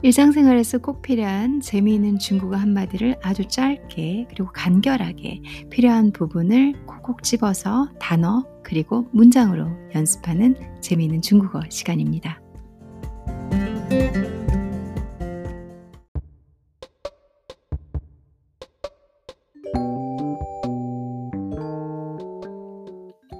[0.00, 8.44] 일상생활에서 꼭 필요한 재미있는 중국어 한마디를 아주 짧게 그리고 간결하게 필요한 부분을 콕콕 집어서 단어
[8.62, 9.66] 그리고 문장으로
[9.96, 12.40] 연습하는 재미있는 중국어 시간입니다.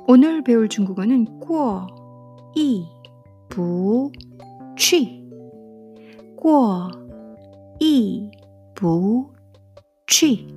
[0.09, 1.87] 오늘 배울 중국어는 꿔,
[2.57, 2.85] 이,
[3.49, 4.11] 부,
[4.77, 5.18] 취
[6.48, 6.92] 过
[7.80, 8.30] 意
[8.76, 9.32] 不
[10.08, 10.48] 去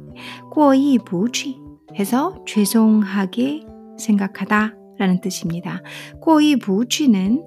[0.51, 1.55] 过意不去
[1.95, 3.63] 해서 죄송하게
[3.99, 5.83] 생각하다 라는 뜻입니다.
[6.21, 7.43] 过意不去는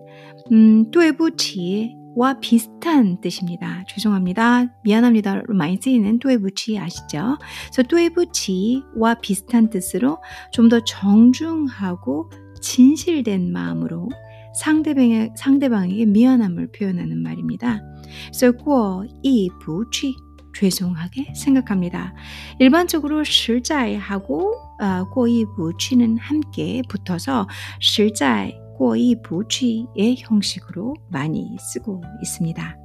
[0.51, 3.83] 음, 对不起와 비슷한 뜻입니다.
[3.87, 4.67] 죄송합니다.
[4.83, 7.37] 미안합니다로 많이 쓰이는 对不起 아시죠?
[7.71, 10.17] 그래서 对不起와 비슷한 뜻으로
[10.51, 12.29] 좀 더 정중하고
[12.61, 14.09] 진실된 마음으로
[14.55, 17.81] 상대방에, 상대방에게 미안함을 표현하는 말입니다.
[18.27, 20.13] 그래서 过意不去
[20.53, 22.13] 죄송하게 생각합니다.
[22.59, 27.47] 일반적으로 实在하고 아, 过意不去는 함께 붙어서
[27.81, 32.77] 实在 过意不去의 형식으로 많이 쓰고 있습니다.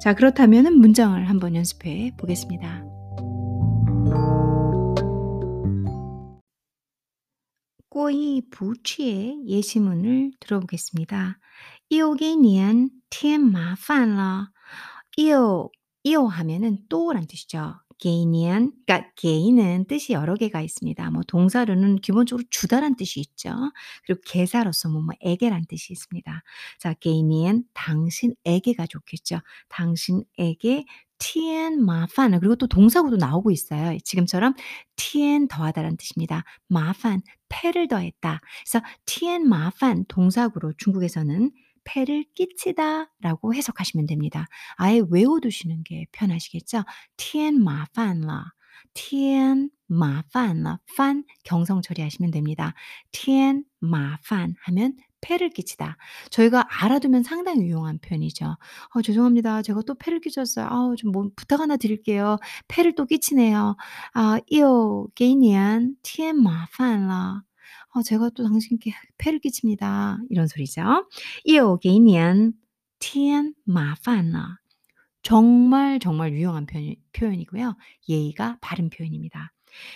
[0.00, 2.89] 자, 그렇다면 문장을 한번 연습해 보겠습니다.
[8.01, 11.37] 호이 부취의 예시문을 들어보겠습니다.
[11.89, 14.47] 이오게니엔 티엔마판러
[15.17, 17.75] 이오 하면은 또란 뜻이죠.
[17.99, 21.11] 게이니엔 그러니까 게이는 뜻이 여러 개가 있습니다.
[21.11, 23.53] 뭐 동사로는 기본적으로 주다란 뜻이 있죠.
[24.03, 26.41] 그리고 개사로서 뭐, 뭐 에게란 뜻이 있습니다.
[26.79, 29.41] 자, 게이니엔 당신에게가 좋겠죠.
[29.69, 30.85] 당신에게
[31.21, 33.95] 티엔 마판 그리고 또 동사구도 나오고 있어요.
[34.03, 34.55] 지금처럼
[34.95, 36.43] 티엔 더하다라는 뜻입니다.
[36.67, 38.39] 마판 폐를 더했다.
[38.65, 41.51] 그래서 티엔 마판 동사구로 중국에서는
[41.83, 44.47] 폐를 끼치다라고 해석하시면 됩니다.
[44.77, 46.83] 아예 외워두시는 게 편하시겠죠?
[47.17, 48.53] 티엔 마판라.
[48.95, 50.79] 티엔 마판라.
[50.97, 52.73] 판 경성 처리하시면 됩니다.
[53.11, 55.97] 티엔 마판 하면 폐를 끼치다.
[56.31, 58.57] 저희가 알아두면 상당히 유용한 표현이죠.
[58.95, 59.61] 어, 죄송합니다.
[59.61, 60.67] 제가 또 폐를 끼쳤어요.
[60.69, 62.37] 아우, 좀 뭐 부탁 하나 드릴게요.
[62.67, 63.75] 폐를 또 끼치네요.
[64.13, 67.43] 아, 이요, 게이니안, 티엔 마판라.
[67.93, 70.19] 어, 제가 또 당신께 폐를 끼칩니다.
[70.29, 70.81] 이런 소리죠.
[71.45, 72.53] 이요, 게이니안,
[72.99, 74.57] 티엔 마판라.
[75.23, 77.75] 정말 정말 유용한 표현, 표현이고요.
[78.09, 79.51] 예의가 바른 표현입니다.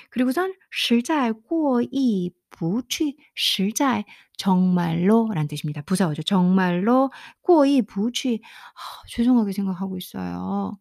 [0.09, 4.03] 그리고선 실자 꼬이 부취 실자
[4.37, 5.81] 정말로 라는 뜻입니다.
[5.81, 6.23] 부사어죠.
[6.23, 10.73] 정말로 꼬이 부취 아, 죄송하게 생각하고 있어요.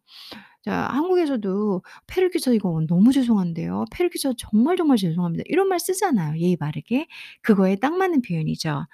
[0.65, 3.85] 자, 한국에서도 페르키서 이거 너무 죄송한데요.
[3.93, 5.45] 페르키서 정말 정말 죄송합니다.
[5.49, 6.39] 이런 말 쓰잖아요.
[6.39, 7.07] 예의 바르게.
[7.43, 8.87] 그거에 딱 맞는 표현이죠.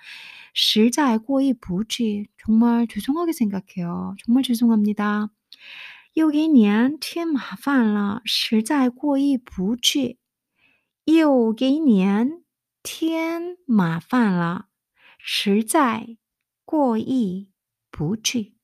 [0.52, 4.16] 실자 꼬이 부취 정말 죄송하게 생각해요.
[4.24, 5.28] 정말 죄송합니다.
[6.12, 10.18] 又给娘添麻烦了，实在过意不去。
[11.04, 12.42] 又给娘
[12.82, 14.66] 添麻烦了，
[15.18, 16.16] 实在
[16.64, 17.50] 过意
[17.90, 18.54] 不去。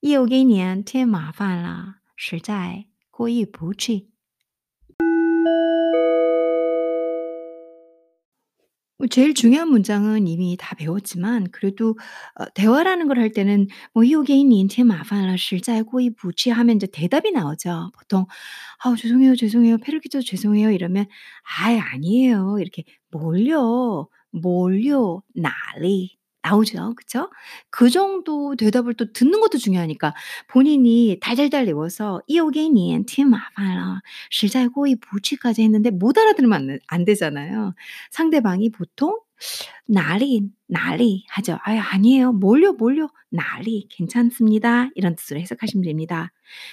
[0.00, 4.10] 又给娘添麻烦了，实在过意不去。
[9.09, 11.97] 제일 중요한 문장은 이미 다 배웠지만 그래도
[12.39, 17.91] 어 대화라는 걸 할 때는 뭐 又给您添麻烦了，实在过意不去 하면 이제 대답이 나오죠.
[17.97, 18.25] 보통
[18.83, 19.77] "아우 죄송해요, 죄송해요.
[19.79, 21.05] 폐를 끼쳐서 죄송해요." 이러면
[21.59, 24.07] "아이 아니에요." 이렇게 "뭘요?
[24.31, 25.23] 뭘요?
[25.35, 26.16] 哪里?"
[26.47, 26.93] 나오죠.
[26.95, 27.29] 그쵸?
[27.69, 30.13] 그 정도 대답을 또 듣는 것도 중요하니까
[30.49, 37.75] 본인이 달달달 외워서 又给你添麻烦了，实在过意不去까지 했는데 못 알아들으면 안, 안 되잖아요.
[38.11, 39.17] 상대방이 보통
[39.87, 41.57] 나리, 나리 하죠.
[41.63, 42.33] 아 아니에요.
[42.33, 43.09] 뭘요, 뭘요?
[43.29, 44.89] 나리, 괜찮습니다.
[44.95, 46.31] 이런 뜻으로 해석하시면 됩니다.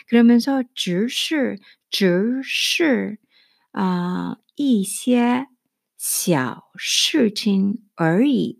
[0.09, 1.57] 그러면서 只是,
[1.91, 3.19] 只是,
[3.73, 5.47] 아, 一些
[5.99, 8.59] 小事情而已.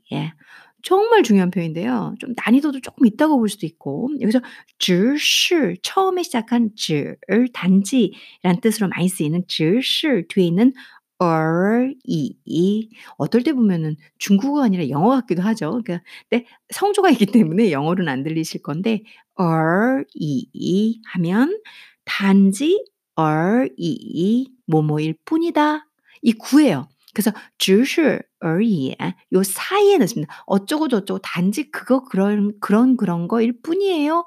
[0.85, 2.15] 정말 중요한 표현인데요.
[2.19, 4.41] 좀 난이도도 조금 있다고 볼 수도 있고 여기서
[4.79, 7.17] 只是 처음에 시작한 只
[7.53, 10.73] 단지란 뜻으로 많이 쓰이는 只是 뒤에 있는
[11.19, 12.89] 而已
[13.19, 15.83] 어떨 때 보면은 중국어가 아니라 영어 같기도 하죠.
[15.85, 19.03] 그러니까 네, 성조가 있기 때문에 영어로는 안 들리실 건데
[19.37, 21.61] 而已 하면
[22.07, 22.83] 단지
[23.17, 25.87] 而已 뭐뭐일 뿐이다.
[26.23, 26.89] 이 구예요.
[27.15, 28.97] 그래서 只是而已
[29.33, 30.45] 요 사이에 넣습니다.
[30.47, 34.25] 어쩌고 저쩌고 단지 그거 그런 그런 그런 거일 뿐이에요.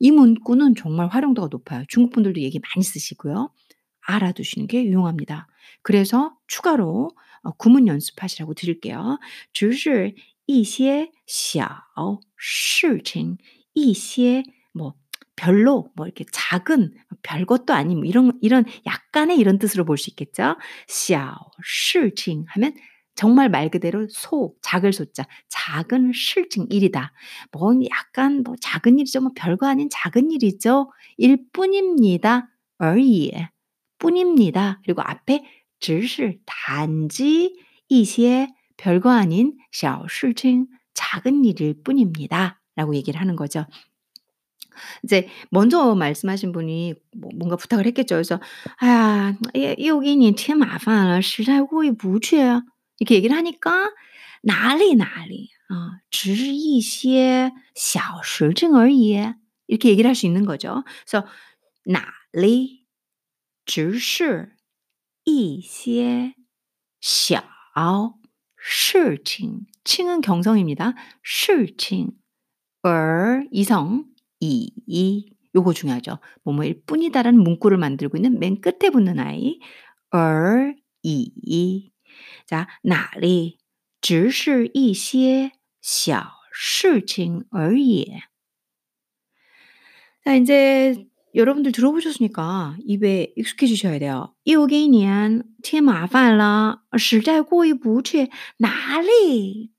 [0.00, 1.84] 이 문구는 정말 활용도가 높아요.
[1.88, 3.50] 중국 분들도 얘기 많이 쓰시고요.
[4.00, 5.46] 알아두시는 게 유용합니다.
[5.82, 7.10] 그래서 추가로
[7.42, 9.18] 어, 구문 연습하시라고 드릴게요.
[9.52, 10.14] 只是
[10.46, 11.66] 一些小
[12.36, 13.38] 事情,
[13.72, 14.44] 一些뭐
[15.38, 20.56] 별로 뭐 이렇게 작은 별것도 아닌 뭐 이런 이런 약간의 이런 뜻으로 볼 수 있겠죠.
[20.88, 22.72] 小事情 하면
[23.16, 27.12] 정말 말 그대로 소, 작을 소자, 작은 실증 일이다.
[27.52, 29.20] 뭐 약간 뭐 작은 일이죠.
[29.20, 30.90] 뭐 별거 아닌 작은 일이죠.
[31.16, 32.48] 일뿐입니다.
[32.78, 33.32] 而已.
[33.98, 34.80] 뿐입니다.
[34.84, 35.44] 그리고 앞에
[35.80, 37.56] 只是 단지
[37.88, 42.60] 一些 별거 아닌 小事情 작은 일일 뿐입니다.
[42.76, 43.64] 라고 얘기를 하는 거죠.
[45.04, 48.16] 이제 먼저 말씀하신 분이 뭐 뭔가 부탁을 했겠죠.
[48.16, 48.40] 그래서
[48.78, 52.38] "哎呀，又给你添麻烦了，实在过意不去。"
[52.98, 53.90] 이렇게 얘기를 하니까
[54.44, 59.18] "哪里哪里啊，只是一些小事情而已."
[59.66, 60.84] 이렇게 얘기를 할 수 있는 거죠.
[61.06, 61.26] 그래서
[61.86, 62.84] 哪里
[63.66, 64.56] 只是
[65.24, 66.34] 一些
[67.00, 67.42] 小
[68.56, 70.94] 事情 칭은 경성입니다.
[71.22, 72.12] 事情
[72.82, 74.04] 而 이성
[74.40, 76.18] 이 요거 중요하죠.
[76.42, 79.60] 뭐뭐일 뿐이다라는 문구를 만들고 있는 맨 끝에 붙는 아이
[80.10, 81.92] 而已
[82.46, 83.58] 자, 哪里
[84.00, 88.20] 只是一些小事情而已.
[90.24, 94.34] 자, 인제 여러분들 들어보셨으니까 입에 익숙해지셔야 돼요.
[94.44, 99.72] 又给您添麻烦了，实在过意不去，哪里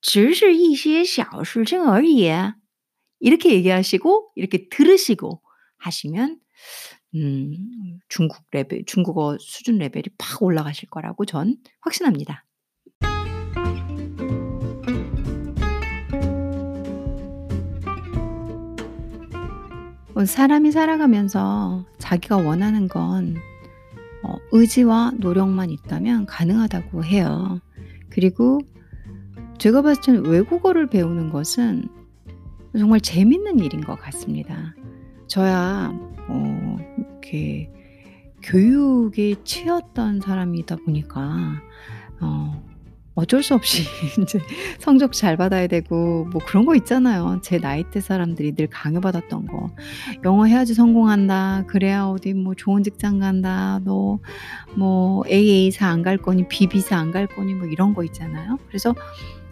[0.00, 2.30] 只是一些小事情而已。
[3.19, 5.41] 이렇게 얘기하시고 이렇게 들으시고
[5.77, 6.39] 하시면
[7.15, 12.45] 음 중국 레벨 중국어 수준 레벨이 팍 올라가실 거라고 전 확신합니다.
[20.15, 23.39] 어 사람이 살아가면서 자기가 원하는 건어
[24.51, 27.61] 의지와 노력만 있다면 가능하다고 해요.
[28.09, 28.59] 그리고
[29.59, 31.87] 제가 봤을 때는 외국어를 배우는 것은
[32.77, 34.75] 정말 재밌는 일인 것 같습니다.
[35.27, 35.91] 저야
[36.29, 37.71] 어 이렇게
[38.43, 41.61] 교육에 치였던 사람이다 보니까
[42.21, 42.66] 어
[43.17, 43.83] 어쩔 수 없이
[44.17, 44.39] 인제
[44.79, 47.39] 성적 잘 받아야 되고 뭐 그런 거 있잖아요.
[47.41, 49.71] 제 나이대 사람들이 늘 강요받았던 거.
[50.23, 51.63] "영어 해야지 성공한다.
[51.67, 53.79] 그래야 어디 뭐 좋은 직장 간다.
[53.83, 54.19] 너
[54.75, 58.57] 뭐 AA사 안 갈 거니 B비사 안 갈 거니." 뭐 이런 거 있잖아요.
[58.67, 58.93] 그래서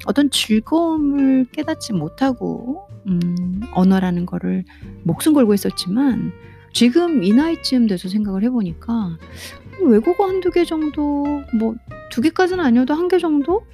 [0.06, 4.64] 어떤 즐거움을 깨닫지 못하고 음 언어라는 거를
[5.04, 6.32] 목숨 걸고 했었지만
[6.74, 9.18] 지금 이 나이쯤 돼서 생각을 해 보니까
[9.82, 11.26] 외국어 1-2개 정도
[11.58, 11.76] 뭐
[12.12, 13.66] 2 개까지는 아니어도 1개 정도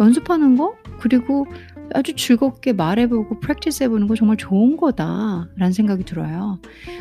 [0.00, 1.46] 연습하는 거 그리고
[1.94, 6.58] 아주 즐겁게 말해 보고 practice 해 보는 거 정말 좋은 거다라는 생각이 들어요.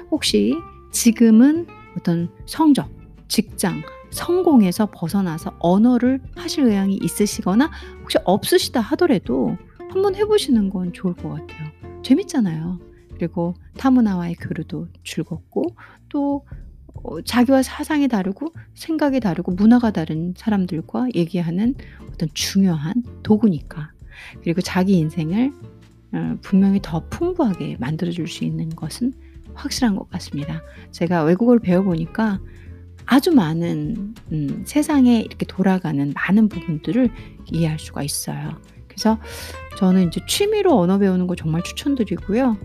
[0.09, 0.55] 혹시
[0.91, 1.67] 지금은
[1.97, 2.89] 어떤 성적,
[3.27, 9.57] 직장, 성공에서 벗어나서 언어를 하실 의향이 있으시거나 혹시 없으시다 하더라도
[9.89, 11.69] 한번 해 보시는 건 좋을 것 같아요.
[12.03, 12.79] 재밌잖아요.
[13.13, 15.75] 그리고 타문화와의 교류도 즐겁고
[16.09, 16.45] 또
[16.93, 21.75] 어 자기와 사상이 다르고 생각이 다르고 문화가 다른 사람들과 얘기하는
[22.11, 22.93] 어떤 중요한
[23.23, 23.91] 도구니까.
[24.43, 25.51] 그리고 자기 인생을
[26.13, 29.13] 어 분명히 더 풍부하게 만들어 줄 수 있는 것은
[29.53, 30.61] 확실한 것 같습니다.
[30.91, 32.39] 제가 외국어를 배워 보니까
[33.05, 37.09] 아주 많은 음 세상에 이렇게 돌아가는 많은 부분들을
[37.51, 38.61] 이해할 수가 있어요.
[38.87, 39.19] 그래서
[39.77, 42.57] 저는 인제 취미로 언어 배우는 거 정말 추천드리고요.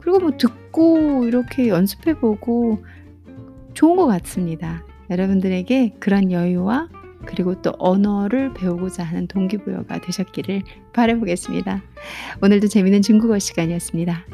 [0.00, 2.84] 그리고 뭐 듣고 이렇게 연습해 보고
[3.74, 4.84] 좋은 것 같습니다.
[5.10, 6.88] 여러분들에게 그런 여유와
[7.26, 10.62] 그리고 또 언어를 배우고자 하는 동기부여가 되셨기를
[10.92, 11.82] 바라보겠습니다.
[12.42, 14.24] 오늘도 재미있는 중국어 시간이었습니다.